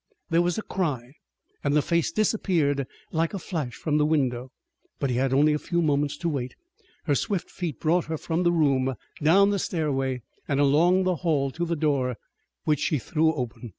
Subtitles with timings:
[0.31, 1.13] There was a cry
[1.63, 4.49] and the face disappeared like a flash from the window.
[4.99, 6.55] But he had only a few moments to wait.
[7.03, 11.51] Her swift feet brought her from the room, down the stairway, and along the hall
[11.51, 12.15] to the door,
[12.63, 13.69] which she threw open.